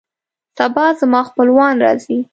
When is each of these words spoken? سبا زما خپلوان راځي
سبا 0.59 0.85
زما 0.99 1.21
خپلوان 1.29 1.75
راځي 1.83 2.17